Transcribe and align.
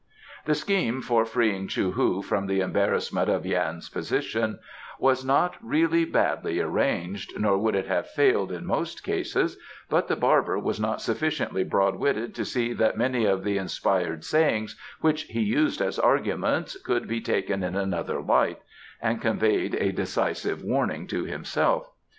The 0.45 0.55
scheme 0.55 1.03
for 1.03 1.25
freeing 1.25 1.67
Chou 1.67 1.91
hu 1.91 2.23
from 2.23 2.47
the 2.47 2.59
embarrassment 2.59 3.29
of 3.29 3.45
Yan's 3.45 3.87
position 3.87 4.57
was 4.97 5.23
not 5.23 5.57
really 5.61 6.05
badly 6.05 6.59
arranged, 6.59 7.39
nor 7.39 7.55
would 7.59 7.75
it 7.75 7.85
have 7.85 8.09
failed 8.09 8.51
in 8.51 8.65
most 8.65 9.03
cases, 9.03 9.59
but 9.91 10.07
the 10.07 10.15
barber 10.15 10.57
was 10.57 10.79
not 10.79 11.01
sufficiently 11.03 11.63
broad 11.63 11.97
witted 11.97 12.33
to 12.33 12.45
see 12.45 12.73
that 12.73 12.97
many 12.97 13.25
of 13.25 13.43
the 13.43 13.59
inspired 13.59 14.23
sayings 14.23 14.75
which 15.01 15.25
he 15.25 15.41
used 15.43 15.81
as 15.83 15.99
arguments 15.99 16.81
could 16.81 17.07
be 17.07 17.21
taken 17.21 17.61
in 17.63 17.75
another 17.75 18.19
light 18.23 18.57
and 19.03 19.21
conveyed 19.21 19.75
a 19.75 19.91
decisive 19.93 20.63
warning 20.63 21.05
to 21.05 21.25
himself. 21.25 21.91